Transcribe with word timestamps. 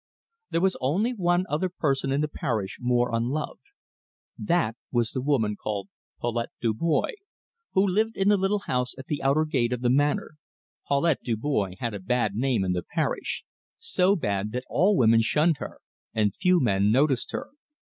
There 0.49 0.61
was 0.61 0.75
only 0.81 1.13
one 1.13 1.45
other 1.47 1.69
person 1.69 2.11
in 2.11 2.21
the 2.21 2.27
parish 2.27 2.79
more 2.81 3.13
unloved. 3.13 3.65
That 4.35 4.75
was 4.91 5.11
the 5.11 5.21
woman 5.21 5.55
called 5.55 5.89
Paulette 6.19 6.49
Dubois, 6.59 7.11
who 7.73 7.85
lived 7.87 8.17
in 8.17 8.29
the 8.29 8.35
little 8.35 8.61
house 8.65 8.95
at 8.97 9.05
the 9.05 9.21
outer 9.21 9.45
gate 9.45 9.71
of 9.71 9.81
the 9.81 9.91
Manor. 9.91 10.37
Paulette 10.87 11.21
Dubois 11.21 11.75
had 11.77 11.93
a 11.93 11.99
bad 11.99 12.33
name 12.33 12.63
in 12.65 12.71
the 12.73 12.81
parish 12.81 13.43
so 13.77 14.15
bad 14.15 14.51
that 14.53 14.63
all 14.67 14.97
women 14.97 15.21
shunned 15.21 15.57
her, 15.57 15.81
and 16.15 16.35
few 16.35 16.59
men 16.59 16.91
noticed 16.91 17.31
her. 17.31 17.51